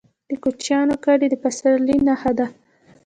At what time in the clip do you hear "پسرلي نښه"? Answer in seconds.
1.43-2.31